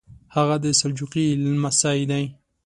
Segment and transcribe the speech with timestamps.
[0.35, 2.25] هغه د سلجوقي لمسی دی.